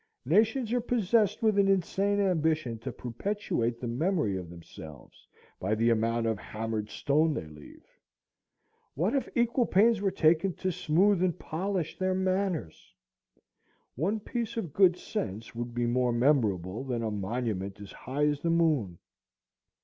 Nations 0.25 0.73
are 0.73 0.81
possessed 0.81 1.43
with 1.43 1.59
an 1.59 1.67
insane 1.67 2.19
ambition 2.19 2.79
to 2.79 2.91
perpetuate 2.91 3.79
the 3.79 3.85
memory 3.87 4.35
of 4.35 4.49
themselves 4.49 5.27
by 5.59 5.75
the 5.75 5.91
amount 5.91 6.25
of 6.25 6.39
hammered 6.39 6.89
stone 6.89 7.35
they 7.35 7.45
leave. 7.45 7.85
What 8.95 9.13
if 9.13 9.29
equal 9.37 9.67
pains 9.67 10.01
were 10.01 10.09
taken 10.09 10.53
to 10.55 10.71
smooth 10.71 11.21
and 11.23 11.37
polish 11.37 11.99
their 11.99 12.15
manners? 12.15 12.95
One 13.93 14.19
piece 14.19 14.57
of 14.57 14.73
good 14.73 14.97
sense 14.97 15.53
would 15.53 15.75
be 15.75 15.85
more 15.85 16.11
memorable 16.11 16.83
than 16.83 17.03
a 17.03 17.11
monument 17.11 17.79
as 17.79 17.91
high 17.91 18.25
as 18.25 18.41
the 18.41 18.49
moon. 18.49 18.97